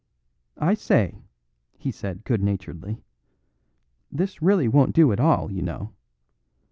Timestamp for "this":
4.11-4.41